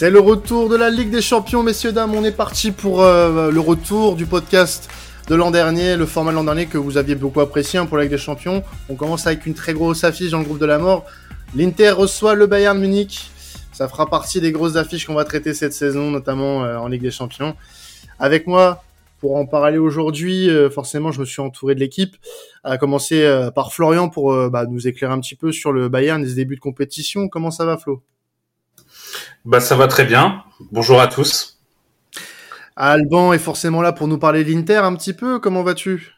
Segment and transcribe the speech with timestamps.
[0.00, 2.14] C'est le retour de la Ligue des Champions, messieurs, dames.
[2.14, 4.88] On est parti pour euh, le retour du podcast
[5.28, 7.98] de l'an dernier, le format de l'an dernier que vous aviez beaucoup apprécié hein, pour
[7.98, 8.64] la Ligue des Champions.
[8.88, 11.04] On commence avec une très grosse affiche dans le groupe de la mort.
[11.54, 13.30] L'Inter reçoit le Bayern Munich.
[13.72, 17.02] Ça fera partie des grosses affiches qu'on va traiter cette saison, notamment euh, en Ligue
[17.02, 17.54] des Champions.
[18.18, 18.82] Avec moi,
[19.18, 22.16] pour en parler aujourd'hui, euh, forcément, je me suis entouré de l'équipe.
[22.64, 26.26] À commencer par Florian pour bah, nous éclairer un petit peu sur le Bayern et
[26.26, 27.28] ses débuts de compétition.
[27.28, 28.02] Comment ça va, Flo?
[29.44, 30.44] Bah, ça va très bien.
[30.72, 31.58] Bonjour à tous.
[32.76, 35.38] Alban est forcément là pour nous parler de l'Inter un petit peu.
[35.38, 36.12] Comment vas-tu?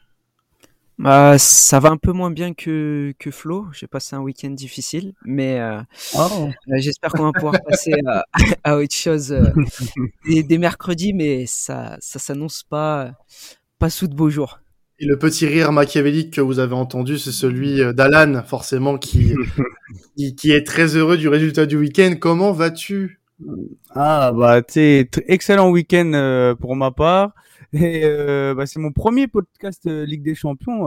[0.98, 3.66] Bah, ça va un peu moins bien que, que Flo.
[3.72, 5.80] J'ai passé un week-end difficile, mais euh,
[6.16, 6.48] oh.
[6.69, 8.24] euh, j'espère qu'on va pouvoir passer à,
[8.62, 9.50] à, autre chose euh,
[10.42, 13.12] des, mercredis, mais ça ça s'annonce pas
[13.80, 14.60] pas sous de beaux jours.
[15.03, 19.34] Et le petit rire machiavélique que vous avez entendu, c'est celui d'Alan, forcément, qui,
[20.36, 22.14] qui, est très heureux du résultat du week-end.
[22.20, 23.20] Comment vas-tu?
[23.91, 27.33] Ah bah tu excellent week-end euh, pour ma part.
[27.72, 30.84] Et euh, bah, c'est mon premier podcast euh, Ligue des Champions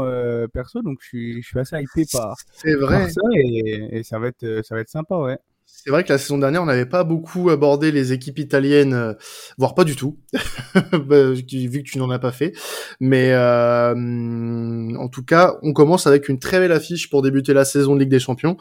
[0.53, 3.09] perso, donc je suis, je suis assez hypé par, vrai.
[3.09, 5.37] ça et, et, ça va être ça va être sympa ouais.
[5.85, 9.13] C'est vrai que la saison dernière, on n'avait pas beaucoup abordé les équipes italiennes, euh,
[9.59, 10.17] voire pas du tout,
[10.91, 12.53] bah, vu que tu n'en as pas fait.
[12.99, 17.65] Mais euh, en tout cas, on commence avec une très belle affiche pour débuter la
[17.65, 18.57] saison de Ligue des Champions.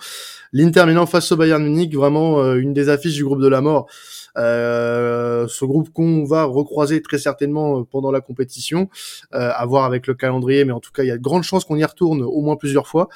[0.53, 3.63] L'Inter Milan face au Bayern Munich, vraiment euh, une des affiches du groupe de la
[3.63, 3.89] mort.
[4.37, 8.91] ce groupe qu'on va recroiser très certainement pendant la compétition,
[9.31, 11.65] à voir avec le calendrier, mais en tout cas, il y a de grandes chances
[11.65, 13.09] qu'on y retourne au moins plusieurs fois.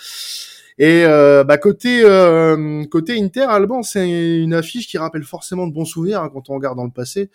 [0.78, 5.72] Et euh, bah, côté euh, côté Inter, Alban, c'est une affiche qui rappelle forcément de
[5.72, 7.30] bons souvenirs hein, quand on regarde dans le passé,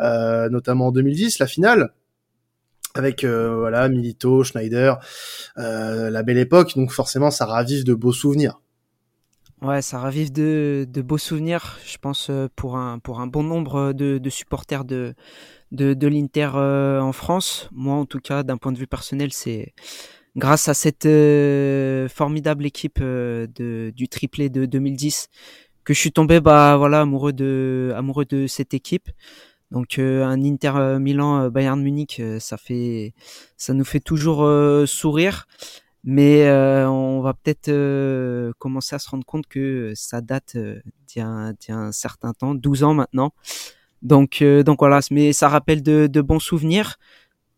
[0.00, 1.92] euh, notamment en 2010, la finale
[2.94, 5.00] avec voilà Milito, Schneider,
[5.56, 6.76] la belle époque.
[6.76, 8.60] Donc forcément, ça ravive de beaux souvenirs.
[9.62, 13.92] Ouais, ça ravive de, de beaux souvenirs, je pense, pour un, pour un bon nombre
[13.92, 15.14] de, de supporters de,
[15.72, 17.68] de, de l'Inter en France.
[17.72, 19.74] Moi, en tout cas, d'un point de vue personnel, c'est
[20.36, 25.28] grâce à cette euh, formidable équipe euh, de, du triplé de 2010
[25.84, 29.10] que je suis tombé bah voilà amoureux de amoureux de cette équipe.
[29.70, 33.12] Donc euh, un Inter Milan Bayern Munich ça fait
[33.56, 34.48] ça nous fait toujours
[34.86, 35.46] sourire
[36.04, 36.48] mais
[36.86, 37.70] on va peut-être
[38.58, 41.22] commencer à se rendre compte que ça date d'il y, y,
[41.72, 43.32] a un certain temps, 12 ans maintenant.
[44.02, 46.98] Donc donc voilà, mais ça rappelle de, de bons souvenirs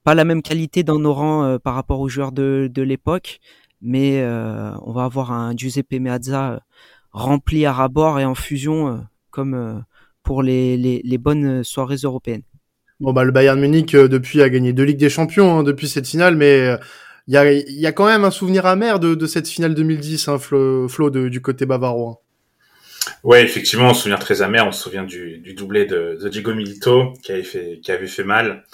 [0.06, 3.40] pas la même qualité dans nos rangs euh, par rapport aux joueurs de, de l'époque,
[3.82, 6.58] mais euh, on va avoir un Giuseppe Meazza euh,
[7.10, 9.84] rempli à rabord et en fusion comme
[10.22, 12.44] pour les, les, les, bonnes soirées européennes.
[13.00, 16.06] Bon bah le Bayern Munich depuis a gagné deux Ligues des Champions hein, depuis cette
[16.06, 16.78] finale, mais
[17.26, 20.28] il y a, y a quand même un souvenir amer de, de cette finale 2010,
[20.28, 22.22] hein, Flo, Flo de, du côté bavarois.
[23.24, 24.66] Ouais, effectivement, on se souvient très amer.
[24.66, 28.06] On se souvient du, du doublé de, de Diego Milito qui avait fait qui avait
[28.06, 28.64] fait mal.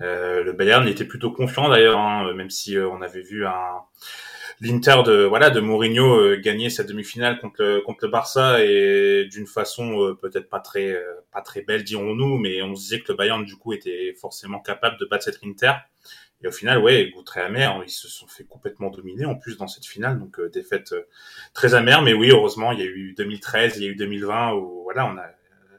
[0.00, 3.82] Euh, le Bayern était plutôt confiant d'ailleurs, hein, même si euh, on avait vu un
[4.60, 9.26] l'Inter de voilà de Mourinho euh, gagner sa demi-finale contre le, contre le Barça et
[9.30, 10.96] d'une façon peut-être pas très
[11.32, 14.60] pas très belle dirons-nous, mais on se disait que le Bayern du coup était forcément
[14.60, 15.72] capable de battre cette Inter.
[16.44, 17.82] Et au final, ouais, goût très amer.
[17.84, 20.92] Ils se sont fait complètement dominer en plus dans cette finale, donc défaite
[21.54, 22.02] très amère.
[22.02, 25.06] Mais oui, heureusement, il y a eu 2013, il y a eu 2020 où voilà,
[25.06, 25.26] on a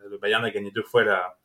[0.10, 1.38] le Bayern a gagné deux fois la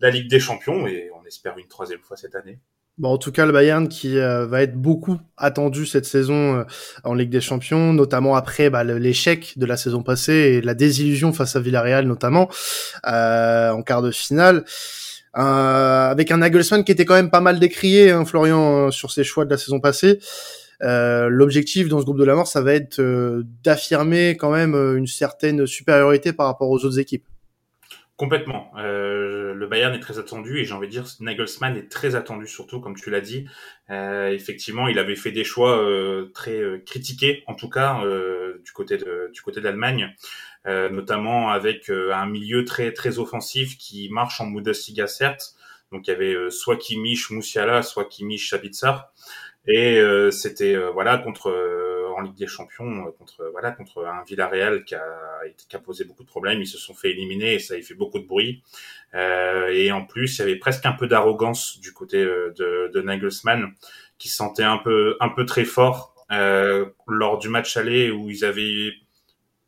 [0.00, 2.58] la Ligue des Champions et on espère une troisième fois cette année.
[2.96, 6.64] Bon, en tout cas, le Bayern qui euh, va être beaucoup attendu cette saison euh,
[7.02, 11.32] en Ligue des Champions, notamment après bah, l'échec de la saison passée et la désillusion
[11.32, 12.48] face à Villarreal notamment
[13.04, 14.64] euh, en quart de finale.
[15.32, 19.44] avec un Nagelsmann qui était quand même pas mal décrié, hein, Florian, sur ses choix
[19.44, 20.20] de la saison passée.
[20.80, 23.00] L'objectif dans ce groupe de la mort, ça va être
[23.64, 27.26] d'affirmer quand même une certaine supériorité par rapport aux autres équipes.
[28.16, 28.70] Complètement.
[28.78, 32.46] Euh, le Bayern est très attendu et j'ai envie de dire Nagelsmann est très attendu
[32.46, 33.48] surtout, comme tu l'as dit.
[33.90, 38.62] Euh, effectivement, il avait fait des choix euh, très euh, critiqués, en tout cas euh,
[38.64, 40.14] du côté de du côté d'Allemagne,
[40.64, 45.54] notamment avec un milieu très très offensif qui marche en Bundesliga certes.
[45.90, 48.92] Donc il y avait soit Kimmich, Moussiala, soit Kimmich, Sabitzer.
[49.66, 50.00] Et
[50.30, 51.50] c'était voilà contre
[52.14, 56.28] en Ligue des Champions euh, contre voilà contre un Villarreal qui a, posé beaucoup de
[56.28, 56.60] problèmes.
[56.60, 58.62] Ils se sont fait éliminer et ça a fait beaucoup de bruit.
[59.14, 62.90] Euh, et en plus, il y avait presque un peu d'arrogance du côté euh, de,
[62.92, 63.72] de, Nagelsmann
[64.18, 68.30] qui se sentait un peu un peu très fort euh, lors du match aller où
[68.30, 68.92] ils avaient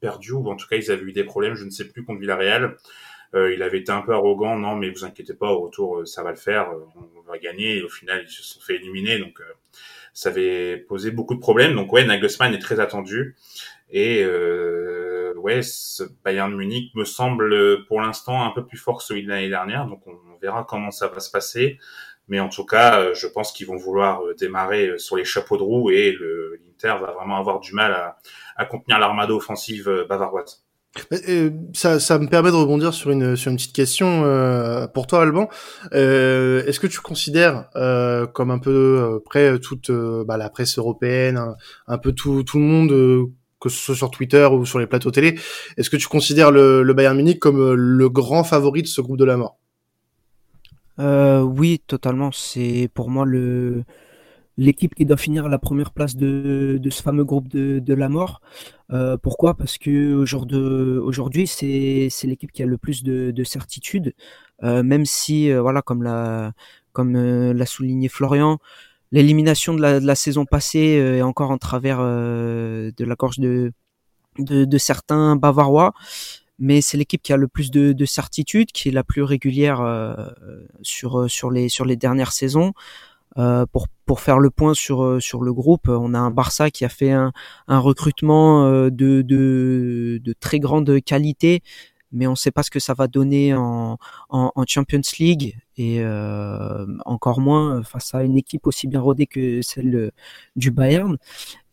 [0.01, 2.21] perdu ou en tout cas ils avaient eu des problèmes, je ne sais plus contre
[2.21, 2.77] Villarreal.
[3.35, 6.23] Euh, il avait été un peu arrogant, non mais vous inquiétez pas, au retour ça
[6.23, 6.71] va le faire,
[7.17, 7.79] on va gagner.
[7.79, 9.41] Et au final ils se sont fait éliminer, donc
[10.17, 11.75] ça avait posé beaucoup de problèmes.
[11.75, 13.37] Donc ouais, Nagelsmann est très attendu
[13.91, 19.05] et euh, ouais, ce Bayern Munich me semble pour l'instant un peu plus fort que
[19.05, 21.79] celui de l'année dernière, donc on, verra comment ça va se passer.
[22.29, 25.91] Mais en tout cas, je pense qu'ils vont vouloir démarrer sur les chapeaux de roue
[25.91, 28.19] et l'Inter va vraiment avoir du mal à,
[28.57, 30.66] à contenir l'armada offensive bavaroise.
[31.13, 35.07] Euh, ça, ça me permet de rebondir sur une sur une petite question euh, pour
[35.07, 35.49] toi, Alban.
[35.93, 40.79] Euh, Est-ce que tu considères euh, comme un peu euh, près toute bah, la presse
[40.79, 41.41] européenne,
[41.87, 45.11] un, peu tout tout le monde, que ce soit sur Twitter ou sur les plateaux
[45.11, 45.39] télé,
[45.77, 49.19] est-ce que tu considères le, le Bayern Munich comme le grand favori de ce groupe
[49.19, 49.59] de la mort?
[50.99, 52.31] Oui, totalement.
[52.33, 53.85] C'est pour moi le
[54.57, 57.95] l'équipe qui doit finir à la première place de, de ce fameux groupe de, de
[57.95, 58.41] la mort.
[58.93, 59.55] Euh, pourquoi?
[59.55, 64.15] Parce que aujourd'hui, c'est l'équipe qui a le plus de, de certitude,
[64.63, 66.53] euh, même si euh, voilà, comme l'a
[66.93, 68.59] comme euh, l'a souligné Florian,
[69.13, 73.73] l'élimination de la, de la saison passée est encore en travers de la gorge de,
[74.39, 75.93] de, certains Bavarois.
[76.59, 79.79] Mais c'est l'équipe qui a le plus de certitude, qui est la plus régulière
[80.81, 82.73] sur sur les sur les dernières saisons.
[83.39, 86.71] Euh, pour pour faire le point sur euh, sur le groupe, on a un Barça
[86.71, 87.33] qui a fait un,
[87.69, 91.63] un recrutement euh, de, de, de très grande qualité,
[92.13, 93.99] mais on ne sait pas ce que ça va donner en,
[94.31, 99.61] en, Champions League et euh, encore moins face à une équipe aussi bien rodée que
[99.63, 100.13] celle
[100.55, 101.17] du Bayern.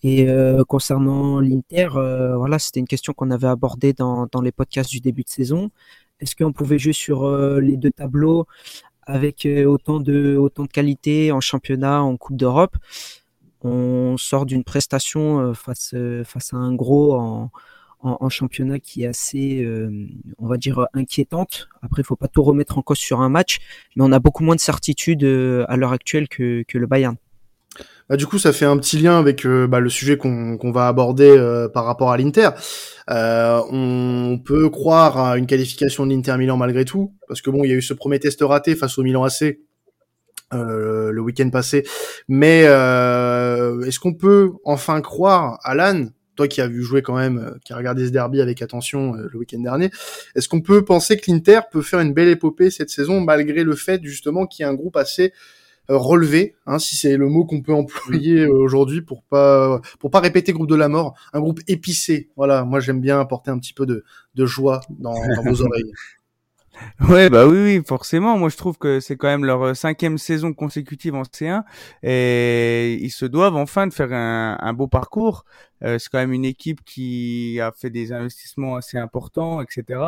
[0.01, 1.87] Et euh, concernant l'Inter,
[2.35, 5.69] voilà, c'était une question qu'on avait abordée dans, dans les podcasts du début de saison.
[6.19, 8.47] Est-ce qu'on pouvait jouer sur les deux tableaux
[9.05, 12.77] avec euh, autant de autant de qualité en championnat, en Coupe d'Europe.
[13.61, 17.51] On sort d'une prestation euh, face euh, face à un gros en,
[18.01, 19.65] en, championnat qui est assez,
[20.37, 21.69] on va dire, inquiétante.
[21.81, 23.59] Après, il faut pas tout remettre en cause sur un match,
[23.95, 27.15] mais on a beaucoup moins de certitude à l'heure actuelle que, que le Bayern.
[28.09, 30.87] Bah, du coup, ça fait un petit lien avec euh, bah, le sujet qu'on va
[30.87, 32.49] aborder euh, par rapport à l'Inter.
[33.09, 37.63] Euh, on peut croire à une qualification de l'Inter Milan malgré tout, parce que bon,
[37.63, 39.57] il y a eu ce premier test raté face au Milan AC
[40.55, 41.83] le week-end passé.
[42.27, 47.73] Mais est-ce qu'on peut enfin croire, Alan, toi qui as vu jouer quand même, qui
[47.73, 49.89] a regardé ce derby avec attention le week-end dernier,
[50.35, 53.73] est-ce qu'on peut penser que l'Inter peut faire une belle épopée cette saison malgré le
[53.75, 57.45] fait justement qu'il y a un groupe assez euh, relevé, hein, si c'est le mot
[57.45, 61.39] qu'on peut employer euh, aujourd'hui pour pas pour pas répéter groupe de la mort, un
[61.39, 62.29] groupe épicé.
[62.35, 64.03] Voilà, moi j'aime bien apporter un petit peu de,
[64.35, 65.91] de joie dans, dans vos oreilles.
[67.09, 68.37] Ouais, bah oui, oui, forcément.
[68.37, 71.63] Moi, je trouve que c'est quand même leur euh, cinquième saison consécutive en C1
[72.01, 75.45] et ils se doivent enfin de faire un, beau parcours.
[75.83, 79.99] Euh, c'est quand même une équipe qui a fait des investissements assez importants, etc.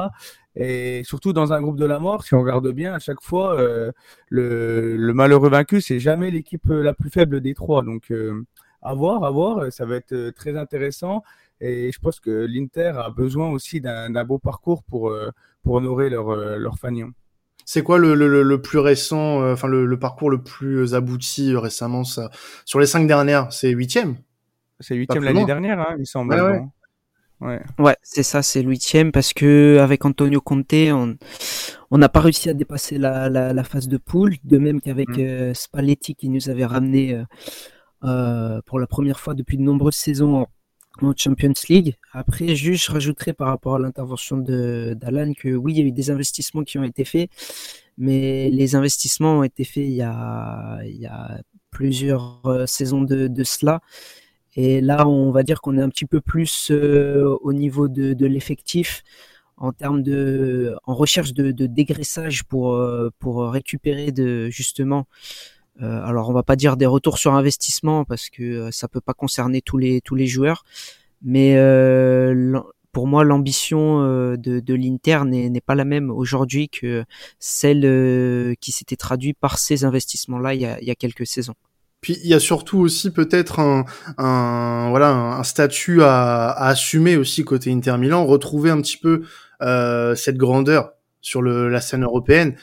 [0.56, 3.60] Et surtout dans un groupe de la mort, si on regarde bien, à chaque fois,
[3.60, 3.92] euh,
[4.30, 7.84] le, le, malheureux vaincu, c'est jamais l'équipe la plus faible des trois.
[7.84, 8.46] Donc, euh,
[8.82, 11.24] à voir, à voir, ça va être très intéressant.
[11.62, 15.32] Et je pense que l'Inter a besoin aussi d'un beau parcours pour, euh,
[15.64, 17.12] pour honorer leur, euh, leur fanion.
[17.66, 21.56] C'est quoi le, le, le, plus récent, euh, enfin le, le, parcours le plus abouti
[21.56, 22.30] récemment ça
[22.64, 24.18] Sur les cinq dernières, c'est huitième?
[24.80, 26.36] C'est huitième l'année dernière, hein, il semble.
[26.36, 26.62] Ouais,
[27.42, 27.62] ouais.
[27.80, 27.96] ouais.
[28.04, 31.18] c'est ça, c'est huitième parce que avec Antonio Conte, on
[31.90, 35.10] on n'a pas réussi à dépasser la, la, la, phase de poule, de même qu'avec
[35.10, 35.54] mm.
[35.54, 37.24] Spalletti qui nous avait ramené
[38.06, 40.46] euh, pour la première fois depuis de nombreuses saisons
[41.02, 41.96] en Champions League.
[42.14, 45.92] Après, juste, je rajouterais par rapport à l'intervention d'Alan que oui, il y a eu
[45.92, 47.30] des investissements qui ont été faits,
[47.98, 53.02] mais les investissements ont été faits il y a, il y a plusieurs euh, saisons
[53.02, 53.82] de, de cela.
[54.56, 58.14] Et là, on va dire qu'on est un petit peu plus euh, au niveau de,
[58.14, 59.04] de l'effectif
[59.58, 65.08] en termes de, en recherche de, de dégraissage pour euh, pour récupérer de justement
[65.82, 69.14] alors on va pas dire des retours sur investissement parce que euh, ça peut pas
[69.14, 70.64] concerner tous les tous les joueurs,
[71.22, 72.60] mais euh,
[72.92, 77.04] pour moi l'ambition de, de l'Inter n'est pas la même aujourd'hui que
[77.40, 81.56] celle qui s'était traduite par ces investissements-là il y a, il y a quelques saisons.
[82.06, 83.84] Puis il y a surtout aussi peut-être un,
[84.20, 89.24] un, voilà un, statut à, à, assumer aussi côté Inter Milan, retrouver un petit peu
[89.62, 90.92] euh, cette grandeur
[91.22, 92.56] sur le, la scène européenne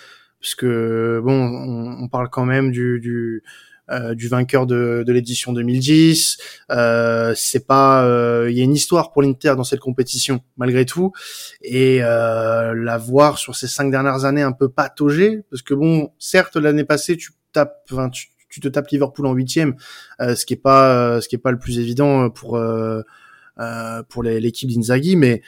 [0.42, 3.44] parce que bon, on, on, parle quand même du, du,
[3.90, 6.38] euh, du vainqueur de, de l'édition 2010.
[6.70, 10.84] Euh, c'est pas, euh, il y a une histoire pour l'Inter dans cette compétition malgré
[10.84, 11.12] tout,
[11.62, 16.10] et euh, la voir sur ces cinq dernières années un peu pataugée, parce que bon,
[16.18, 17.88] certes l'année passée tu tapes,
[18.48, 19.76] tu, te tapes Liverpool en huitième,
[20.20, 22.60] euh, ce qui est pas, ce qui est pas le plus évident pour
[24.08, 25.40] pour l'équipe d'Inzaghi, mais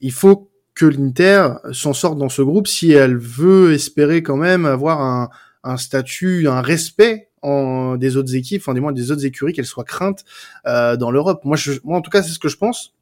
[0.00, 0.48] il faut
[0.78, 5.28] que l'Inter s'en sorte dans ce groupe si elle veut espérer quand même avoir
[5.64, 9.66] un, statut, un respect en, des autres équipes, enfin des moins des autres écuries, qu'elles
[9.66, 10.24] soient craintes
[10.66, 11.44] euh, dans l'Europe.
[11.44, 12.94] Moi, moi, en tout cas, c'est ce que je pense.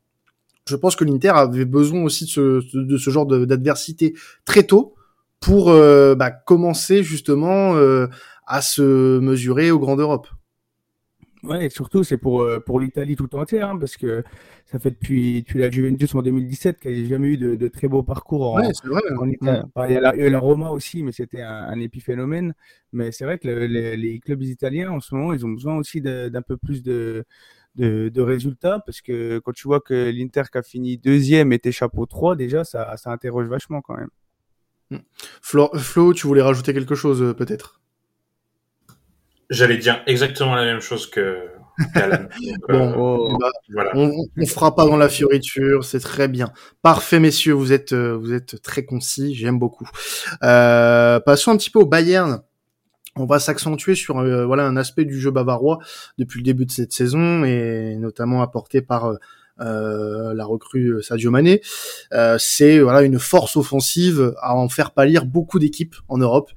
[0.66, 4.14] je pense que l'Inter avait besoin aussi de ce, genre d'adversité
[4.46, 4.94] très tôt
[5.38, 7.76] pour bah, commencer justement
[8.46, 10.28] à se mesurer aux grandes Europe.
[11.46, 14.24] Ouais, et surtout c'est pour pour l'Italie tout entière, hein, parce que
[14.66, 17.86] ça fait depuis, depuis la Juventus en 2017 qu'elle n'a jamais eu de, de, très
[17.86, 19.62] beau parcours en, ouais, vrai, en Italie.
[19.88, 22.52] il, y a la, il y a la Roma aussi, mais c'était un, un, épiphénomène.
[22.92, 25.76] Mais c'est vrai que le, les, les, clubs italiens en ce moment, ils ont besoin
[25.76, 27.24] aussi d'un peu plus de,
[27.76, 31.72] de, de, résultats, parce que quand tu vois que l'Inter qui a fini deuxième était
[31.72, 35.00] chapeau 3, déjà ça, ça interroge vachement quand même.
[35.42, 37.80] Flo, Flo, tu voulais rajouter quelque chose euh, peut-être?
[39.50, 41.50] J'allais dire exactement la même chose que
[42.68, 43.38] bon, oh.
[43.38, 43.90] bah, voilà.
[43.94, 46.50] on, on fera pas dans la fioriture, c'est très bien.
[46.82, 49.88] Parfait, messieurs, vous êtes euh, vous êtes très concis, j'aime beaucoup.
[50.42, 52.40] Euh, passons un petit peu au Bayern.
[53.18, 55.78] On va s'accentuer sur euh, voilà un aspect du jeu bavarois
[56.18, 59.16] depuis le début de cette saison et notamment apporté par euh,
[59.58, 61.60] la recrue Sadio Mané.
[62.38, 66.50] c'est voilà une force offensive à en faire pâlir beaucoup d'équipes en Europe.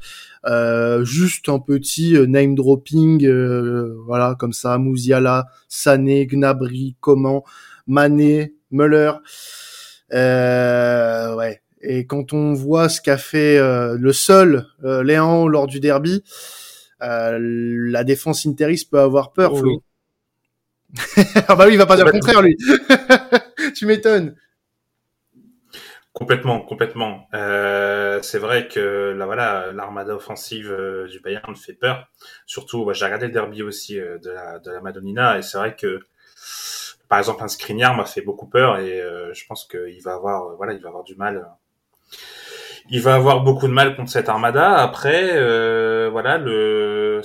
[0.46, 7.42] Euh, juste un petit euh, name dropping, euh, voilà, comme ça, Mouziala, Sané, Gnabry, Coman,
[7.88, 9.14] Mané, Müller.
[10.12, 11.62] ouais.
[11.82, 16.24] Et quand on voit ce qu'a fait le seul Léon lors du derby,
[17.00, 19.84] la défense interiste peut avoir peur, oh Flo.
[21.48, 22.58] ah bah oui, il va pas dire le contraire, lui.
[23.76, 24.36] tu m'étonnes.
[26.14, 27.28] Complètement, complètement.
[27.34, 32.10] Euh, c'est vrai que là, voilà, l'armada offensive euh, du Bayern me fait peur.
[32.46, 35.58] Surtout, bah, j'ai regardé le derby aussi euh, de, la, de la Madonnina et c'est
[35.58, 36.00] vrai que,
[37.08, 40.56] par exemple, un Skriniar m'a fait beaucoup peur et euh, je pense qu'il va avoir,
[40.58, 41.48] voilà, il va avoir du mal.
[42.90, 44.78] Il va avoir beaucoup de mal contre cette armada.
[44.78, 45.30] Après,
[46.10, 47.22] voilà, le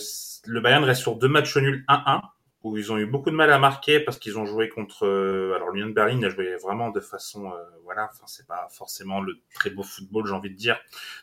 [0.47, 2.21] le Bayern reste sur deux matchs nuls 1-1
[2.65, 5.55] où ils ont eu beaucoup de mal à marquer parce qu'ils ont joué contre euh,
[5.55, 9.21] alors l'Union de Berlin a joué vraiment de façon euh, voilà enfin c'est pas forcément
[9.21, 10.81] le très beau football j'ai envie de dire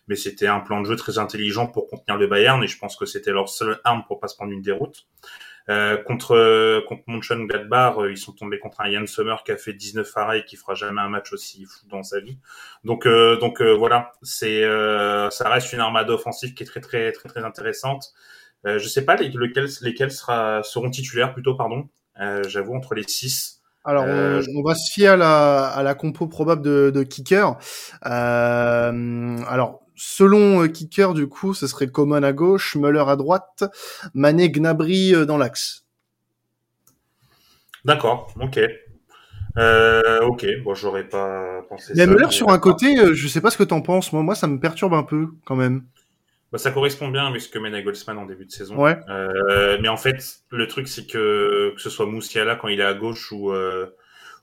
[0.08, 2.96] mais c'était un plan de jeu très intelligent pour contenir le Bayern et je pense
[2.96, 5.08] que c'était leur seule arme pour pas se prendre une déroute.
[5.70, 10.12] Euh, contre contre Mönchengladbach ils sont tombés contre un Jan Sommer qui a fait 19
[10.18, 12.38] arrêts et qui fera jamais un match aussi fou dans sa vie.
[12.84, 14.64] Donc donc voilà c'est
[15.30, 18.12] ça reste une armade offensive qui est très très très très intéressante
[18.66, 21.90] euh, je sais pas lesquels, lesquels sera, seront titulaires plutôt, pardon.
[22.20, 23.62] Euh, J'avoue entre les six.
[23.84, 27.58] Alors, euh, on, va se fier à la, à la compo probable de, de Kicker.
[28.06, 33.64] Euh, alors, selon euh, Kicker, du coup, ce serait Coman à gauche, Müller à droite,
[34.14, 35.86] Mané Gnabry dans l'axe.
[37.84, 38.60] D'accord, ok.
[39.58, 43.58] Euh, ok, bon, j'aurais pas pensé Mais Müller sur un côté, je sais pas ce
[43.58, 44.14] que t'en penses.
[44.14, 45.86] Moi, moi, ça me perturbe un peu, quand même.
[46.52, 48.76] Bah, ça correspond bien avec ce que mène Goldsman en début de saison.
[48.76, 48.98] Ouais.
[49.10, 52.86] Euh, mais en fait, le truc, c'est que que ce soit Moussiala quand il est
[52.86, 53.88] à gauche ou euh,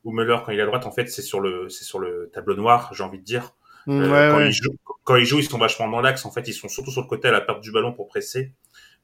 [0.05, 2.31] ou Müller quand il est à droite, en fait, c'est sur le c'est sur le
[2.33, 3.53] tableau noir, j'ai envie de dire.
[3.87, 6.25] Mm, euh, quand, Ils jouent, quand ils jouent, ils sont vachement dans l'axe.
[6.25, 8.53] En fait, ils sont surtout sur le côté à la perte du ballon pour presser.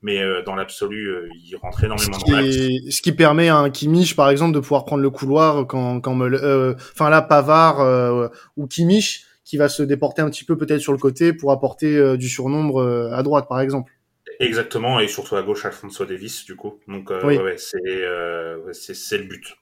[0.03, 2.57] Mais euh, dans l'absolu, euh, ils rentrent énormément dans l'axe.
[2.91, 6.19] Ce qui permet à un Kimmich, par exemple, de pouvoir prendre le couloir quand quand
[6.21, 10.99] enfin là Pavard ou Kimmich qui va se déporter un petit peu peut-être sur le
[10.99, 13.93] côté pour apporter euh, du surnombre euh, à droite, par exemple.
[14.41, 16.81] Exactement, et surtout à gauche, Alfonso Davis, du coup.
[16.89, 17.37] Donc, euh, oui.
[17.37, 19.55] ouais, c'est c'est le but.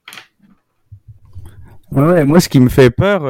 [1.91, 3.21] Ouais, moi, ce qui me fait peur,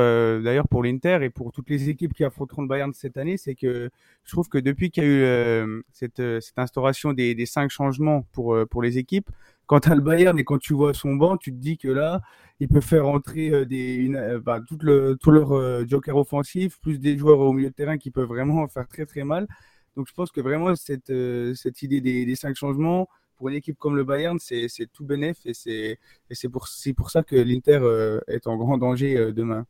[0.42, 3.56] d'ailleurs pour l'Inter et pour toutes les équipes qui affronteront le Bayern cette année, c'est
[3.56, 3.90] que
[4.24, 8.26] je trouve que depuis qu'il y a eu cette, cette instauration des, des cinq changements
[8.32, 9.30] pour pour les équipes,
[9.66, 12.22] quand as le Bayern et quand tu vois son banc, tu te dis que là,
[12.60, 16.16] il peut faire entrer euh, des, une, euh, bah, tout, le, tout leur euh, joker
[16.16, 19.48] offensif, plus des joueurs au milieu de terrain qui peuvent vraiment faire très très mal.
[19.96, 21.14] Donc je pense que vraiment cette,
[21.56, 25.38] cette idée des, des, cinq changements, pour une équipe comme le Bayern, c'est tout bénéf
[25.46, 29.68] et c'est pour, pour ça que l'Inter est en grand danger demain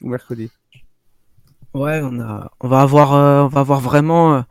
[0.00, 0.48] ou mercredi.
[1.72, 4.44] Ouais, on, a, on va avoir, on va avoir vraiment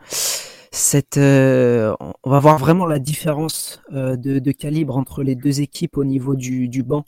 [0.73, 5.61] cette, euh, on va voir vraiment la différence euh, de, de, calibre entre les deux
[5.61, 7.05] équipes au niveau du, du banc.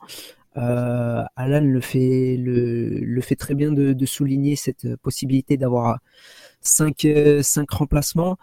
[0.55, 5.97] Euh, Alan le fait, le, le, fait très bien de, de souligner cette possibilité d'avoir
[6.61, 7.07] cinq,
[7.41, 8.37] cinq remplacements.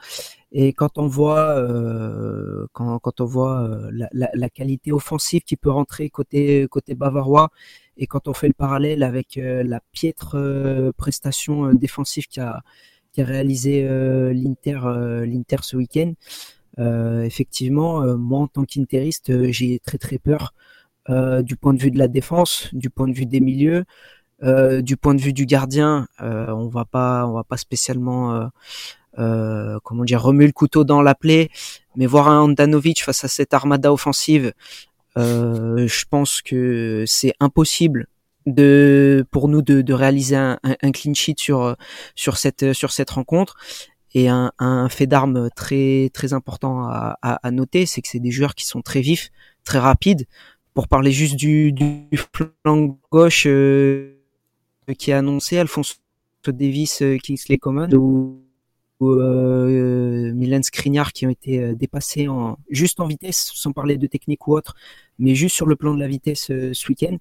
[0.51, 5.57] Et quand on voit, euh, quand, quand, on voit la, la, la, qualité offensive qui
[5.57, 7.51] peut rentrer côté, côté bavarois,
[7.97, 10.37] et quand on fait le parallèle avec la piètre
[10.97, 12.63] prestation défensive qui a,
[13.13, 16.15] qui a réalisé euh, l'Inter euh, l'Inter ce week-end.
[16.79, 20.55] Euh, effectivement, moi en tant qu'interiste, j'ai très très peur
[21.09, 23.85] du point de vue de la défense, du point de vue des milieux,
[24.41, 26.07] du point de vue du gardien.
[26.21, 28.49] on va pas on va pas spécialement
[29.17, 31.51] comment dire remuer le couteau dans la plaie,
[31.97, 34.53] mais voir un Andanovic face à cette armada offensive,
[35.17, 38.07] je pense que c'est impossible
[38.47, 41.77] de pour nous de, de réaliser un, un, clean sheet sur
[42.15, 43.57] sur cette sur cette rencontre.
[44.15, 48.21] Et un, un fait d'armes très très important à, à, à noter, c'est que c'est
[48.21, 49.31] des joueurs qui sont très vifs,
[49.65, 50.27] très rapides.
[50.75, 54.15] Pour parler juste du, du flanc gauche euh,
[54.99, 56.03] qui a annoncé Alphonse
[56.51, 58.41] Davis, euh, Kingsley Common ou,
[59.03, 64.07] euh, Milan Skriniar qui ont été euh, dépassés en, juste en vitesse, sans parler de
[64.07, 64.75] technique ou autre,
[65.19, 67.17] mais juste sur le plan de la vitesse ce week-end.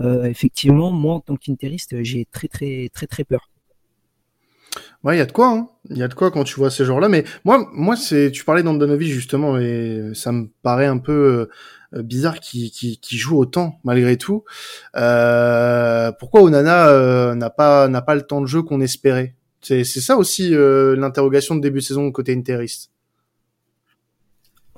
[0.00, 3.48] Effectivement, moi en tant qu'interiste, j'ai très très très très peur.
[5.04, 5.68] Ouais, il y a de quoi, hein.
[5.90, 7.08] Y a de quoi quand tu vois ces joueurs-là.
[7.08, 11.48] Mais moi, moi, c'est, tu parlais d'Andanovic justement, et ça me paraît un peu
[11.94, 14.44] euh, bizarre qui, qui, qui, joue autant malgré tout.
[14.96, 19.34] Euh, pourquoi Onana euh, n'a pas n'a pas le temps de jeu qu'on espérait?
[19.60, 22.90] C'est c'est ça aussi l'interrogation de début de saison côté interiste.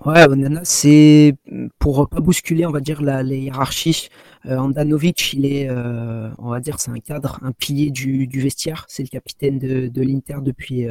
[0.04, 1.34] Ouais, Onana, c'est
[1.78, 4.08] pour pas bousculer, on va dire la, les hiérarchies.
[4.46, 8.84] Andanovic, il est, on va dire, c'est un cadre, un pilier du, du vestiaire.
[8.88, 10.86] C'est le capitaine de, de l'Inter depuis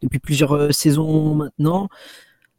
[0.00, 1.88] depuis plusieurs saisons maintenant.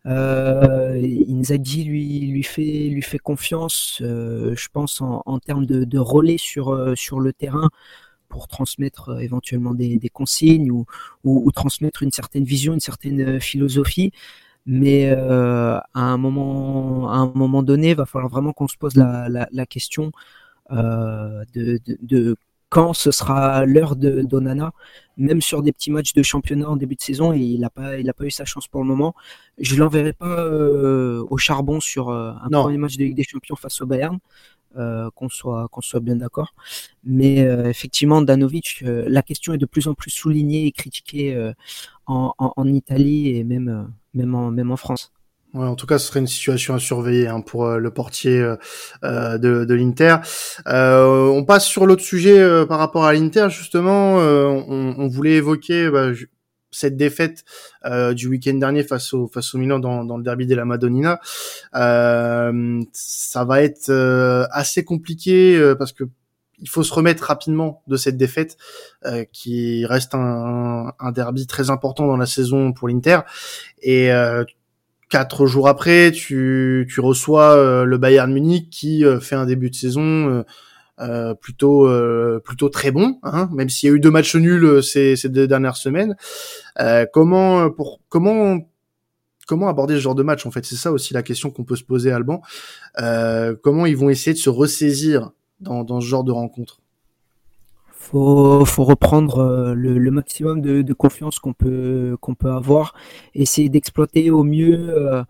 [0.05, 5.83] Euh, Inzaghi lui lui fait lui fait confiance, euh, je pense en, en termes de,
[5.83, 7.69] de, relais sur euh, sur le terrain
[8.29, 10.85] pour transmettre euh, éventuellement des, des consignes ou,
[11.23, 14.11] ou, ou, transmettre une certaine vision, une certaine euh, philosophie.
[14.67, 18.77] Mais euh, à un moment à un moment donné, il va falloir vraiment qu'on se
[18.77, 20.11] pose la, la, la question
[20.69, 22.35] de, de, de
[22.69, 24.73] quand ce sera l'heure de d'Onana,
[25.17, 27.97] même sur des petits matchs de championnat en début de saison, et il n'a pas,
[27.97, 29.15] il a pas eu sa chance pour le moment.
[29.57, 33.55] Je l'enverrai pas euh, au charbon sur euh, un premier match de Ligue des Champions
[33.55, 34.19] face au Bayern,
[34.77, 36.53] euh, qu'on soit, qu'on soit bien d'accord.
[37.05, 41.35] Mais effectivement, Danovic, la question est de plus en plus soulignée et critiquée
[42.07, 45.11] en, en, en, Italie et même, même en, même en France.
[45.53, 48.39] Ouais, en tout cas, ce serait une situation à surveiller hein, pour euh, le portier
[48.39, 48.57] euh,
[49.03, 50.17] euh de, de l'Inter.
[50.67, 53.47] Euh, on passe sur l'autre sujet euh, par rapport à l'Inter.
[53.49, 56.09] Justement, on, on, voulait évoquer bah,
[56.69, 57.45] cette défaite
[58.11, 61.19] du week-end dernier face au face au Milan dans, dans le derby de la Madonnina.
[61.73, 62.51] ça
[63.45, 66.03] va être assez compliqué parce que
[66.59, 68.57] il faut se remettre rapidement de cette défaite
[69.05, 73.19] euh, qui reste un, un, derby très important dans la saison pour l'Inter
[73.81, 74.43] et euh,
[75.09, 79.69] quatre jours après, tu, tu reçois euh, le Bayern Munich qui euh, fait un début
[79.69, 80.43] de saison
[80.99, 81.87] euh, plutôt
[82.43, 85.47] plutôt très bon, hein, même s'il y a eu deux matchs nuls ces, ces deux
[85.47, 86.15] dernières semaines.
[87.13, 88.59] comment pour comment
[89.47, 90.65] comment aborder ce genre de match en fait?
[90.65, 92.41] C'est ça aussi la question qu'on peut se poser, Alban.
[93.61, 96.79] comment ils vont essayer de se ressaisir dans, dans ce genre de rencontre
[98.07, 102.93] faut, faut reprendre euh, le, le maximum de, de confiance qu'on peut qu'on peut avoir,
[103.35, 105.23] essayer d'exploiter au mieux euh,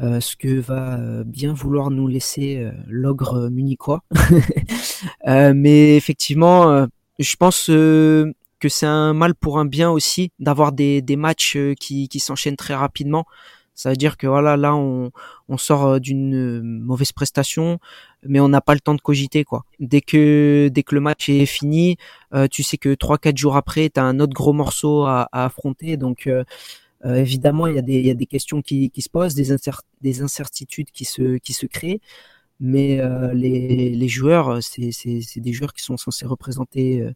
[0.00, 4.02] euh, ce que va bien vouloir nous laisser l'ogre munichois.
[5.26, 6.86] mais effectivement,
[7.18, 12.08] je pense que c'est un mal pour un bien aussi d'avoir des, des matchs qui,
[12.08, 13.26] qui s'enchaînent très rapidement.
[13.74, 15.10] Ça veut dire que voilà, là, on,
[15.48, 17.78] on sort d'une mauvaise prestation,
[18.26, 19.64] mais on n'a pas le temps de cogiter quoi.
[19.78, 21.96] Dès que dès que le match est fini,
[22.34, 25.28] euh, tu sais que trois quatre jours après, tu as un autre gros morceau à,
[25.32, 25.96] à affronter.
[25.96, 26.44] Donc euh,
[27.04, 29.34] euh, évidemment, il y a des il y a des questions qui, qui se posent,
[29.34, 29.54] des
[30.02, 32.00] des incertitudes qui se qui se créent.
[32.62, 33.00] Mais
[33.32, 37.14] les, les joueurs, c'est c'est des joueurs qui sont censés représenter euh,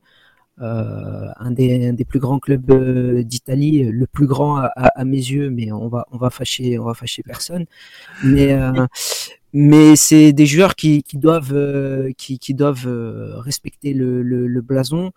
[0.58, 5.16] un, des, un, des, plus grands clubs euh, d'Italie, le plus grand à, à, mes
[5.16, 7.66] yeux, mais on va on va fâcher on va fâcher personne.
[8.22, 8.86] Mais euh,
[9.52, 12.88] mais c'est des joueurs qui, qui doivent qui, qui doivent
[13.38, 15.12] respecter le, le, le blason.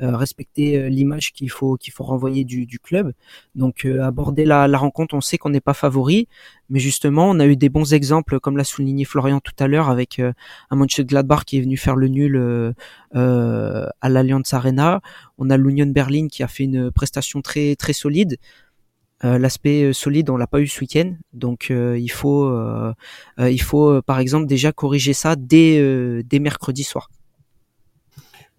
[0.00, 3.12] Euh, respecter euh, l'image qu'il faut qu'il faut renvoyer du, du club.
[3.54, 6.28] Donc euh, aborder la, la, rencontre, on sait qu'on n'est pas favori,
[6.70, 9.90] mais justement on a eu des bons exemples, comme l'a souligné Florian tout à l'heure,
[9.90, 12.74] avec un Mönchengladbach qui est venu faire le nul
[13.12, 15.02] à l'Allianz Arena.
[15.38, 18.38] On a l'Union Berlin qui a fait une prestation très très solide.
[19.24, 22.92] Euh, L'aspect solide, on l'a pas eu ce week-end, donc euh, il faut, euh,
[23.38, 27.08] il faut par exemple déjà corriger ça dès, dès mercredi soir.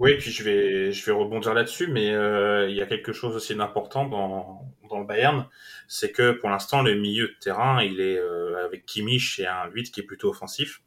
[0.03, 3.37] Oui, puis je vais, je vais rebondir là-dessus, mais euh, il y a quelque chose
[3.37, 5.47] aussi d'important dans, le Bayern,
[5.87, 9.65] c'est que pour l'instant, le milieu de terrain, il est euh, avec Kimmich et un
[9.69, 10.81] 8 qui est plutôt offensif.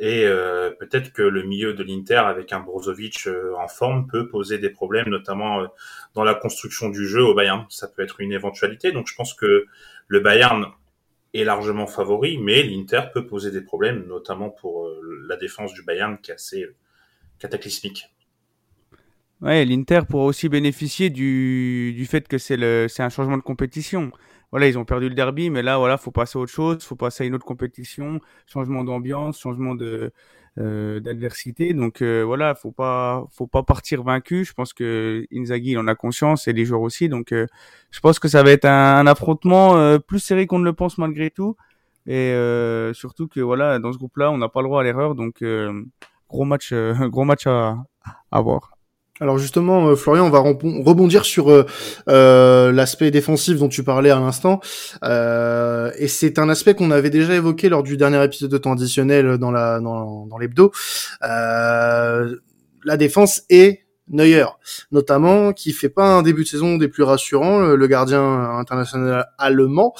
[0.00, 4.58] Et euh, peut-être que le milieu de l'Inter, avec un Brozovic en forme, peut poser
[4.58, 5.64] des problèmes, notamment
[6.14, 7.64] dans la construction du jeu au Bayern.
[7.68, 8.90] Ça peut être une éventualité.
[8.90, 9.66] Donc je pense que
[10.08, 10.66] le Bayern
[11.32, 14.90] est largement favori, mais l'Inter peut poser des problèmes, notamment pour
[15.28, 16.66] la défense du Bayern qui est assez
[17.38, 18.10] cataclysmique.
[19.40, 23.42] Ouais, l'Inter pourra aussi bénéficier du, du fait que c'est le c'est un changement de
[23.42, 24.10] compétition.
[24.50, 26.96] Voilà, ils ont perdu le derby, mais là, voilà, faut passer à autre chose, faut
[26.96, 30.12] passer à une autre compétition, changement d'ambiance, changement de
[30.58, 31.72] euh, d'adversité.
[31.72, 34.44] Donc euh, voilà, faut pas faut pas partir vaincu.
[34.44, 37.08] Je pense que Inzaghi il en a conscience et les joueurs aussi.
[37.08, 37.46] Donc euh,
[37.92, 41.30] je pense que ça va être un, affrontement plus serré qu'on ne le pense malgré
[41.30, 41.56] tout.
[42.06, 42.32] Et
[42.94, 45.14] surtout que voilà, dans ce groupe-là, on n'a pas le droit à l'erreur.
[45.14, 45.44] Donc
[46.28, 46.72] gros match,
[47.12, 47.76] gros match à,
[48.32, 48.77] à voir.
[49.20, 51.66] Alors justement, euh, Florian, on va rebondir sur euh,
[52.08, 54.60] euh, l'aspect défensif dont tu parlais à l'instant,
[55.02, 59.38] et c'est un aspect qu'on avait déjà évoqué lors du dernier épisode de temps additionnel
[59.38, 60.72] dans la dans, dans l'hebdo.
[61.20, 64.46] la défense est Neuer,
[64.90, 69.94] notamment, qui fait pas un début de saison des plus rassurants, le gardien international allemand.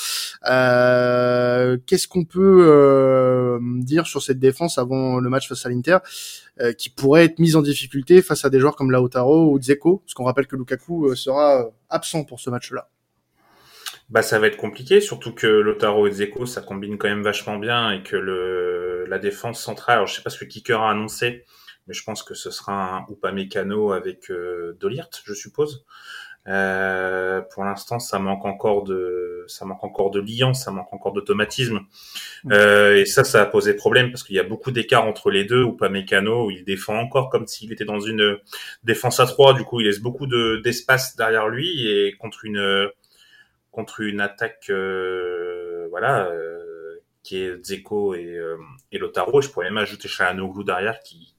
[0.48, 5.98] Euh, Qu'est-ce qu'on peut euh, dire sur cette défense avant le match face à l'Inter,
[6.60, 9.98] euh, qui pourrait être mise en difficulté face à des joueurs comme Lautaro ou Dzeko,
[9.98, 12.88] parce qu'on rappelle que Lukaku euh, sera absent pour ce match-là.
[14.10, 17.58] Bah ça va être compliqué, surtout que Lautaro et Dzeko ça combine quand même vachement
[17.58, 20.90] bien et que le la défense centrale, alors je sais pas ce que Kicker a
[20.90, 21.44] annoncé,
[21.88, 25.84] mais je pense que ce sera un Upamecano avec euh, Dolirt, je suppose.
[26.46, 31.12] Euh, pour l'instant, ça manque encore de, ça manque encore de liant, ça manque encore
[31.12, 31.80] d'automatisme,
[32.50, 35.44] euh, et ça, ça a posé problème parce qu'il y a beaucoup d'écart entre les
[35.44, 35.64] deux.
[35.64, 38.38] Upamecano, où il défend encore comme s'il était dans une
[38.84, 42.88] défense à trois, du coup, il laisse beaucoup de d'espace derrière lui et contre une
[43.70, 46.26] contre une attaque, euh, voilà.
[46.28, 46.58] Euh,
[47.22, 48.56] qui est Zeko et, euh,
[48.90, 51.34] et Lotaro, je pourrais même ajouter Chahanoglu derrière qui,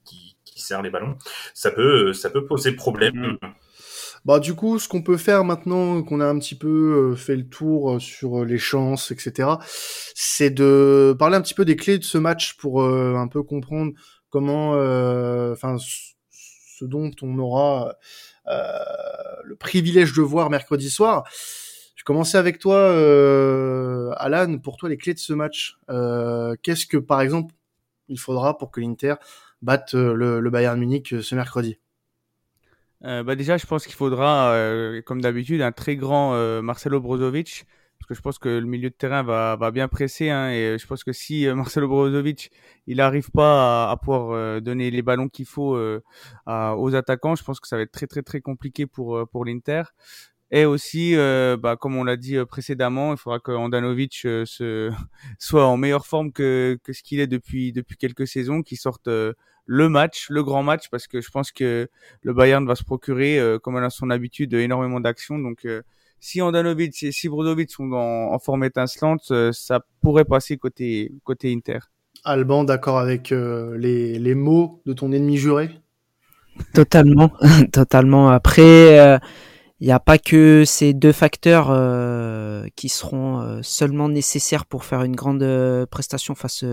[0.59, 1.17] qui, sert les ballons,
[1.53, 3.37] ça peut, ça peut poser problème.
[3.41, 3.47] Mm.
[4.25, 7.37] Bah du coup, ce qu'on peut faire maintenant qu'on a un petit peu euh, fait
[7.37, 9.49] le tour euh, sur euh, les chances, etc.,
[10.13, 13.93] c'est de parler un petit peu des clés de ce match pour un peu comprendre
[14.29, 14.71] comment,
[15.51, 17.95] enfin, ce dont on aura
[18.45, 21.23] le privilège de voir mercredi soir.
[21.95, 22.89] Je commençais avec toi,
[24.17, 24.57] Alan.
[24.59, 25.77] Pour toi, les clés de ce match,
[26.63, 27.53] qu'est-ce que, par exemple,
[28.09, 29.15] il faudra pour que l'Inter
[29.61, 31.77] battre euh, le, Bayern Munich euh, ce mercredi
[33.05, 37.65] euh, bah déjà, je pense qu'il faudra, euh, comme d'habitude, un très grand Marcelo Brozovic,
[37.97, 40.77] parce que je pense que le milieu de terrain va, va bien presser, hein, et
[40.77, 42.51] je pense que si Marcelo Brozovic
[42.87, 45.79] il n'arrive pas à, pouvoir donner les ballons qu'il faut
[46.45, 49.83] aux attaquants, je pense que ça va être très très très compliqué pour pour l'Inter.
[50.51, 54.45] Et aussi, euh, bah, comme on l'a dit euh, précédemment, il faudra que Andanovic euh,
[54.45, 54.89] se...
[55.39, 59.07] soit en meilleure forme que, que ce qu'il est depuis depuis quelques saisons, qu'il sorte
[59.07, 61.87] le match, le grand match, parce que je pense que
[62.23, 65.37] le Bayern va se procurer, comme elle a son habitude, énormément d'actions.
[65.37, 65.67] Donc,
[66.19, 71.53] si Andanovic et si Brozovic sont en, en forme étincelante, ça pourrait passer côté côté
[71.53, 71.79] Inter.
[72.23, 75.69] Alban, d'accord avec les, les mots de ton ennemi juré?
[76.73, 77.31] Totalement,
[77.71, 78.29] totalement.
[78.31, 79.19] Après
[79.81, 84.83] il n'y a pas que ces deux facteurs euh, qui seront euh, seulement nécessaires pour
[84.83, 86.65] faire une grande euh, prestation face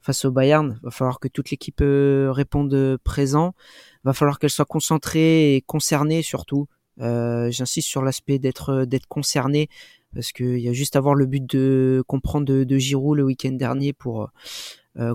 [0.00, 0.76] face au Bayern.
[0.82, 3.54] Il va falloir que toute l'équipe réponde présent.
[4.02, 6.66] Va falloir qu'elle soit concentrée et concernée surtout.
[6.98, 9.68] J'insiste sur l'aspect d'être d'être concerné
[10.12, 13.22] parce qu'il y a juste à voir le but de comprendre de, de Giroud le
[13.22, 14.28] week-end dernier pour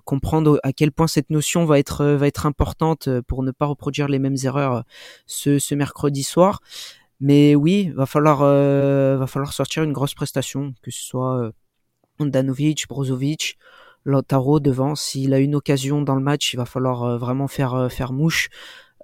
[0.05, 4.07] comprendre à quel point cette notion va être va être importante pour ne pas reproduire
[4.07, 4.85] les mêmes erreurs
[5.25, 6.61] ce, ce mercredi soir.
[7.19, 11.51] Mais oui, va falloir, euh, va falloir sortir une grosse prestation, que ce soit euh,
[12.19, 13.57] Andanovic, Brozovic,
[14.05, 14.95] Lautaro devant.
[14.95, 18.13] S'il a une occasion dans le match, il va falloir euh, vraiment faire, euh, faire
[18.13, 18.49] mouche.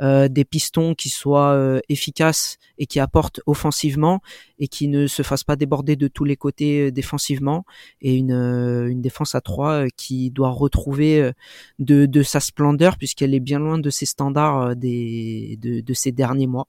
[0.02, 4.22] Euh, des pistons qui soient euh, efficaces et qui apportent offensivement
[4.58, 7.64] et qui ne se fassent pas déborder de tous les côtés euh, défensivement
[8.02, 11.32] et une, une défense à trois qui doit retrouver
[11.78, 16.12] de, de sa splendeur puisqu'elle est bien loin de ses standards des, de, de ces
[16.12, 16.68] derniers mois.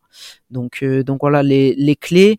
[0.50, 2.38] Donc, donc voilà, les, les clés,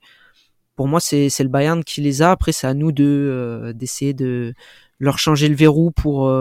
[0.75, 2.29] pour moi, c'est le Bayern qui les a.
[2.31, 4.53] Après, c'est à nous de d'essayer de
[4.99, 6.31] leur changer le verrou pour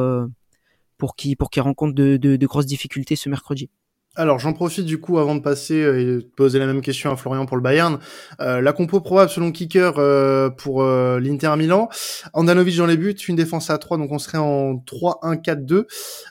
[0.99, 3.71] pour qu'ils pour qu'ils rencontrent de, de, de grosses difficultés ce mercredi.
[4.16, 7.11] Alors j'en profite du coup avant de passer euh, et de poser la même question
[7.11, 7.98] à Florian pour le Bayern.
[8.40, 11.88] Euh, la compo probable selon Kicker euh, pour l'Inter Milan.
[12.33, 15.85] Andanovic dans les buts, une défense à 3, donc on serait en 3-1-4-2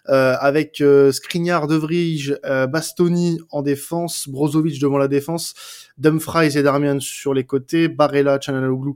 [0.06, 2.38] avec Skriniar, De Vrij,
[2.70, 5.54] Bastoni en défense, Brozovic devant la défense,
[5.98, 8.94] Dumfries et Darmian sur les côtés, Barella, Chanaloglu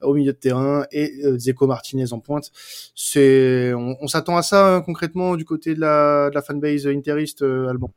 [0.00, 2.50] au milieu de terrain et Zeko Martinez en pointe.
[2.94, 7.42] C'est on, s'attend à ça hein, concrètement du côté de la, de la fanbase interiste
[7.42, 7.90] Alban.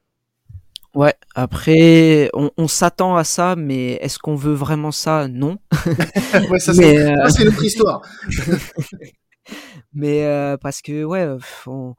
[0.96, 5.28] Ouais, après, on, on s'attend à ça, mais est-ce qu'on veut vraiment ça?
[5.28, 5.58] Non.
[6.52, 7.16] ouais, ça c'est euh...
[7.46, 8.02] notre histoire.
[9.94, 11.28] mais euh, parce que, ouais,
[11.66, 11.96] on,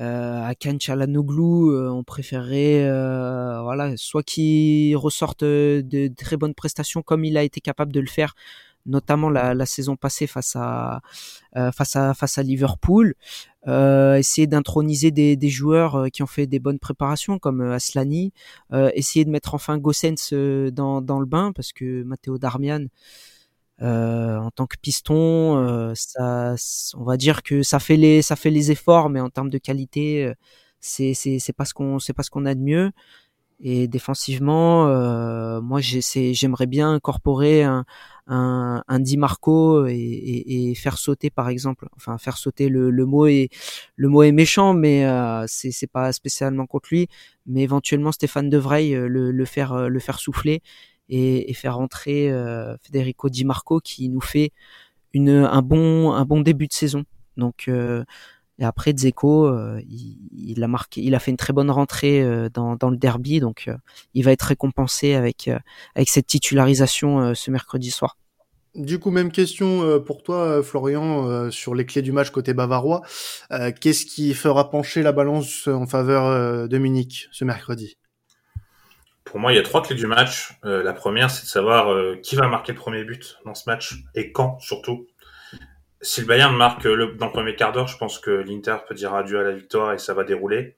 [0.00, 7.02] euh, à Kanchalanoglu, euh, on préférerait, euh, voilà, soit qu'il ressorte de très bonnes prestations
[7.02, 8.34] comme il a été capable de le faire
[8.86, 11.00] notamment la, la, saison passée face à
[11.56, 16.46] euh, face à face à Liverpool, euh, essayer d'introniser des, joueurs euh, qui ont fait
[16.46, 18.32] des bonnes préparations comme euh, Aslani,
[18.94, 20.32] essayer de mettre enfin Gossens
[20.72, 22.86] dans, dans le bain parce que Matteo Darmian
[23.80, 26.56] en tant que piston, ça,
[26.96, 29.58] on va dire que ça fait les ça fait les efforts, mais en termes de
[29.58, 30.32] qualité,
[30.80, 32.90] c'est c'est c'est pas ce qu'on c'est pas ce qu'on a de mieux.
[33.60, 37.84] Et défensivement, euh, moi j'aimerais bien incorporer un,
[38.28, 42.90] un, un Di Marco et, et, et, faire sauter par exemple, enfin faire sauter le,
[42.92, 43.48] le mot est
[43.96, 47.08] le mot est méchant, mais euh, c'est pas spécialement contre lui,
[47.46, 50.62] mais éventuellement Stéphane Devray euh, le, le faire euh, le faire souffler
[51.08, 54.52] et, et faire rentrer euh, Federico Di Marco qui nous fait
[55.14, 57.04] une un bon un bon début de saison.
[57.36, 58.04] Donc euh,
[58.58, 62.48] et après Dzeko, euh, il, a marqué, il a fait une très bonne rentrée euh,
[62.52, 63.76] dans, dans, le derby, donc euh,
[64.14, 65.48] il va être récompensé avec
[65.94, 68.16] avec cette titularisation ce mercredi soir.
[68.74, 73.02] Du coup, même question pour toi, Florian, sur les clés du match côté bavarois.
[73.80, 77.96] Qu'est-ce qui fera pencher la balance en faveur de Munich ce mercredi?
[79.24, 80.52] Pour moi, il y a trois clés du match.
[80.62, 84.32] la première, c'est de savoir qui va marquer le premier but dans ce match et
[84.32, 85.06] quand, surtout
[86.00, 88.94] si le Bayern marque le, dans le premier quart d'heure, je pense que l'Inter peut
[88.94, 90.76] dire adieu à la victoire et ça va dérouler.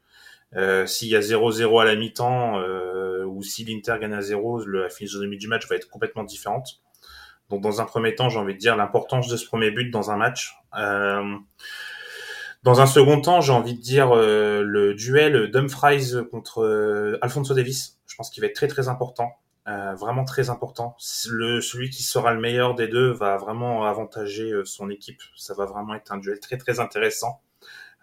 [0.57, 4.67] Euh, S'il y a 0-0 à la mi-temps euh, ou si l'Inter gagne à 0,
[4.67, 6.81] la physionomie du match va être complètement différente.
[7.51, 10.11] Donc dans un premier temps, j'ai envie de dire l'importance de ce premier but dans
[10.11, 10.55] un match.
[10.79, 11.37] Euh,
[12.63, 17.55] dans un second temps, j'ai envie de dire euh, le duel Dumfries contre euh, Alfonso
[17.55, 17.99] Davis.
[18.07, 19.33] Je pense qu'il va être très très important.
[19.71, 20.97] Euh, vraiment très important.
[20.99, 25.23] Celui qui sera le meilleur des deux va vraiment avantager euh, son équipe.
[25.37, 27.41] Ça va vraiment être un duel très très intéressant.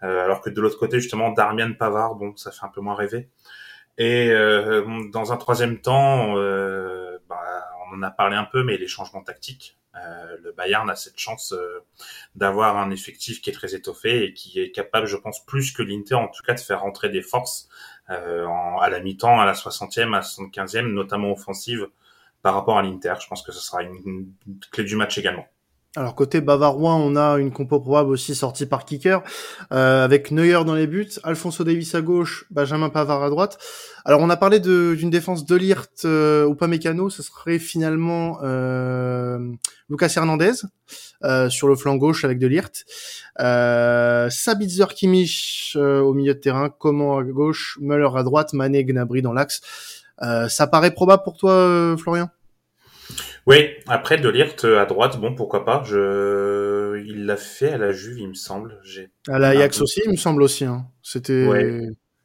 [0.02, 2.94] Euh, alors que de l'autre côté, justement, Darmian Pavard, bon, ça fait un peu moins
[2.94, 3.28] rêver.
[3.98, 4.30] Et
[5.12, 6.34] dans un troisième temps,
[7.28, 9.76] bah, on en a parlé un peu, mais les changements tactiques.
[9.94, 11.52] le Bayern a cette chance
[12.36, 15.82] d'avoir un effectif qui est très étoffé et qui est capable, je pense, plus que
[15.82, 17.68] l'Inter, en tout cas, de faire rentrer des forces
[18.10, 18.46] euh,
[18.80, 21.88] à la mi-temps, à la 60e, à la 75e, notamment offensive,
[22.42, 23.14] par rapport à l'Inter.
[23.20, 24.32] Je pense que ce sera une,
[24.70, 25.46] clé du match également.
[25.96, 29.22] Alors côté bavarois, on a une compo probable aussi sortie par kicker,
[29.72, 33.58] euh, avec Neuer dans les buts, Alfonso Davis à gauche, Benjamin Pavard à droite.
[34.04, 38.38] Alors on a parlé d'une défense de Lirt euh, ou pas mécano, ce serait finalement
[38.42, 39.38] euh,
[39.88, 40.52] Lucas Hernandez
[41.24, 42.84] euh, sur le flanc gauche avec de Lirt,
[43.40, 48.84] euh, Sabitzer Kimmich euh, au milieu de terrain, Comment à gauche, Müller à droite, Mané
[48.84, 49.60] Gnabry dans l'axe.
[50.20, 52.30] ça paraît probable pour toi, Florian?
[53.46, 55.82] Oui, après de Ligt à droite, bon pourquoi pas.
[55.84, 58.78] Je, il l'a fait à la Juve, il me semble.
[58.84, 60.66] J'ai à l'Ajax aussi, il me semble aussi.
[60.66, 60.86] Hein.
[61.02, 61.46] C'était.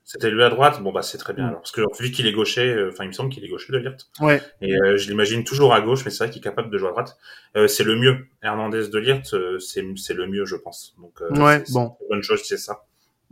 [0.05, 0.81] C'était lui à droite.
[0.81, 1.45] Bon bah c'est très bien.
[1.45, 1.47] Mm.
[1.49, 3.71] Alors, parce que vu qu'il est gaucher, euh, enfin il me semble qu'il est gaucher
[3.71, 4.07] de Ligt.
[4.19, 4.41] Ouais.
[4.61, 6.89] Et euh, je l'imagine toujours à gauche, mais c'est vrai qu'il est capable de jouer
[6.89, 7.17] à droite.
[7.55, 8.25] Euh, c'est le mieux.
[8.41, 10.95] Hernandez de Ligt, c'est c'est le mieux, je pense.
[10.99, 11.95] Donc ouais, bon.
[12.09, 12.83] Bonne chose, c'est ça.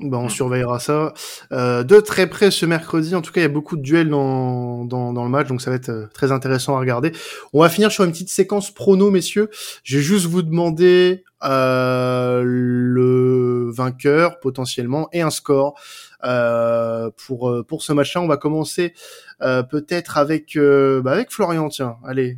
[0.02, 0.30] Ben, on mm.
[0.30, 1.14] surveillera ça
[1.52, 3.14] euh, de très près ce mercredi.
[3.14, 5.62] En tout cas, il y a beaucoup de duels dans, dans, dans le match, donc
[5.62, 7.12] ça va être euh, très intéressant à regarder.
[7.54, 9.50] On va finir sur une petite séquence prono, messieurs.
[9.84, 17.64] Je vais juste vous demander euh, le vainqueur potentiellement et un score euh, pour euh,
[17.64, 18.22] pour ce match-là.
[18.22, 18.94] On va commencer
[19.42, 21.70] euh, peut-être avec bah avec Florian.
[21.70, 22.38] Tiens, allez,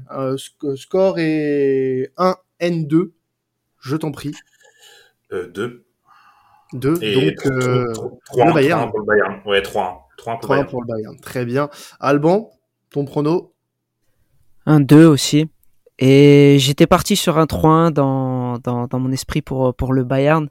[0.76, 3.12] score est 1 N2.
[3.80, 4.34] Je t'en prie.
[5.32, 5.86] 2.
[6.74, 6.93] 2.
[6.93, 7.93] Donc, 3, euh,
[8.26, 8.89] 3, le Bayern.
[8.89, 9.41] pour le Bayern.
[9.46, 10.10] Ouais, 3.
[10.17, 10.69] 3, pour, 3 Bayern.
[10.69, 11.19] pour le Bayern.
[11.19, 11.69] Très bien.
[12.00, 12.52] Alban,
[12.91, 13.54] ton prono?
[14.65, 15.50] Un 2 aussi.
[16.00, 20.50] Et j'étais parti sur un 3-1 dans, dans, dans, mon esprit pour, pour le Bayern.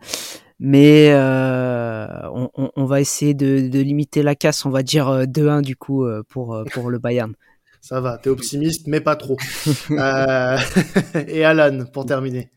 [0.64, 4.64] Mais euh, on, on, on, va essayer de, de, limiter la casse.
[4.64, 7.34] On va dire 2-1 euh, du coup euh, pour, pour le Bayern.
[7.80, 9.36] Ça va, t'es optimiste, mais pas trop.
[9.90, 10.56] euh,
[11.26, 12.48] et Alan, pour terminer.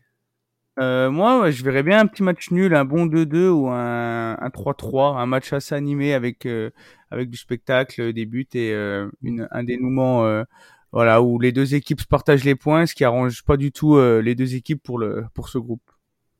[0.78, 4.48] Euh, moi, je verrais bien un petit match nul, un bon 2-2 ou un, un
[4.50, 6.70] 3-3, un match assez animé avec euh,
[7.10, 10.44] avec du spectacle, des buts et euh, une, un dénouement, euh,
[10.92, 13.98] voilà, où les deux équipes se partagent les points, ce qui arrange pas du tout
[13.98, 15.82] les deux équipes pour le pour ce groupe.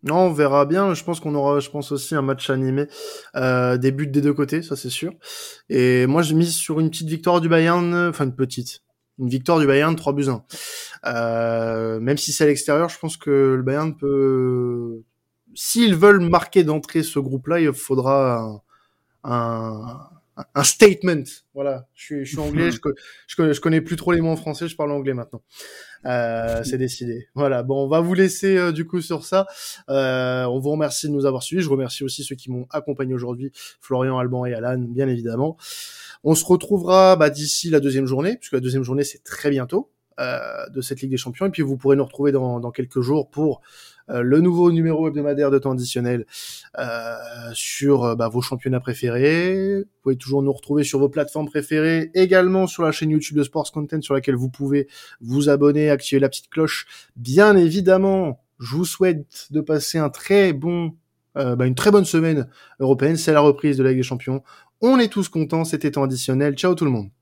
[0.07, 0.95] Non, on verra bien.
[0.95, 2.87] Je pense qu'on aura, je pense aussi un match animé,
[3.35, 5.13] des buts des deux côtés, ça c'est sûr.
[5.69, 8.83] Et moi, je mise sur une petite victoire du Bayern, enfin une petite,
[9.19, 10.45] une victoire du Bayern 3 buts 1.
[11.07, 15.03] Euh, même si c'est à l'extérieur, je pense que le Bayern peut
[15.57, 18.63] s'ils veulent marquer d'entrée ce groupe-là, il faudra
[19.25, 20.09] un,
[20.55, 21.25] un, statement.
[21.55, 22.81] Voilà, je suis, je suis anglais, je, je,
[23.37, 25.43] connais, je, connais, plus trop les mots en français, je parle anglais maintenant.
[26.05, 27.29] Euh, c'est décidé.
[27.35, 29.47] Voilà, bon, on va vous laisser euh, du coup sur ça.
[29.89, 31.63] Euh, on vous remercie de nous avoir suivis.
[31.63, 35.57] Je remercie aussi ceux qui m'ont accompagné aujourd'hui, Florian, Alban et Alan, bien évidemment.
[36.23, 39.91] On se retrouvera bah, d'ici la deuxième journée, puisque la deuxième journée c'est très bientôt.
[40.19, 41.47] euh, de cette Ligue des Champions.
[41.47, 43.61] Et puis vous pourrez nous retrouver dans, dans quelques jours pour
[44.09, 46.27] le nouveau numéro hebdomadaire de temps additionnel
[46.79, 47.17] euh,
[47.55, 49.81] sur euh, bah, vos championnats préférés.
[49.81, 53.43] Vous pouvez toujours nous retrouver sur vos plateformes préférées, également sur la chaîne YouTube de
[53.43, 54.89] Sports Content sur laquelle vous pouvez
[55.21, 56.87] vous abonner, activer la petite cloche.
[57.17, 62.49] Bien évidemment, je vous souhaite de passer euh, bah, une très bonne semaine
[62.81, 63.17] européenne.
[63.17, 64.43] C'est la reprise de la Ligue des Champions.
[64.81, 66.55] On est tous contents, c'était temps additionnel.
[66.55, 67.17] Ciao tout le monde.